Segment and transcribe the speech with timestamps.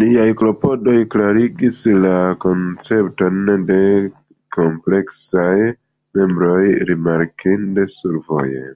[0.00, 2.10] Liaj klopodoj klarigis la
[2.42, 3.40] koncepton
[3.70, 3.78] de
[4.58, 5.56] kompleksaj
[6.20, 8.70] nombroj rimarkinde survoje.